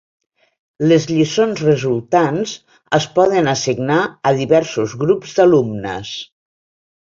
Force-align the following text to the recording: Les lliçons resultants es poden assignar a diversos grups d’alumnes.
Les 0.91 1.03
lliçons 1.09 1.59
resultants 1.65 2.53
es 2.99 3.07
poden 3.19 3.51
assignar 3.53 3.99
a 4.31 4.33
diversos 4.41 4.97
grups 5.05 5.37
d’alumnes. 5.39 6.17